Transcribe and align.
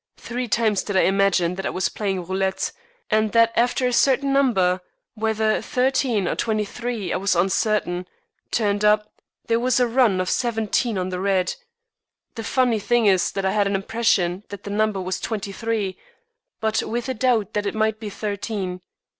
Three 0.17 0.47
times 0.47 0.81
did 0.81 0.97
I 0.97 1.01
imagine 1.01 1.53
that 1.53 1.65
I 1.67 1.69
was 1.69 1.87
playing 1.87 2.25
roulette, 2.25 2.71
and 3.11 3.33
that 3.33 3.53
after 3.55 3.85
a 3.85 3.93
certain 3.93 4.33
number 4.33 4.81
whether 5.13 5.61
thirteen 5.61 6.27
or 6.27 6.35
twenty 6.35 6.65
three 6.65 7.13
I 7.13 7.17
was 7.17 7.35
uncertain 7.35 8.07
turned 8.49 8.83
up, 8.83 9.11
there 9.45 9.59
was 9.59 9.79
a 9.79 9.85
run 9.87 10.19
of 10.19 10.27
seventeen 10.27 10.97
on 10.97 11.09
the 11.09 11.19
red. 11.19 11.53
The 12.33 12.43
funny 12.43 12.79
thing 12.79 13.05
is 13.05 13.31
that 13.33 13.45
I 13.45 13.51
had 13.51 13.67
an 13.67 13.75
impression 13.75 14.43
that 14.49 14.63
the 14.63 14.71
number 14.71 14.99
was 14.99 15.19
twenty 15.19 15.51
three, 15.51 15.99
but 16.59 16.81
with 16.81 17.07
a 17.07 17.13
doubt 17.13 17.53
that 17.53 17.67
it 17.67 17.75
might 17.75 17.99
be 17.99 18.09
thirteen. 18.09 18.81